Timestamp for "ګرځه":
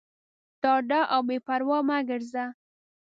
2.09-2.45